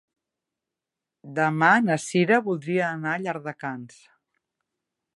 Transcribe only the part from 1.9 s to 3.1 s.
Sira voldria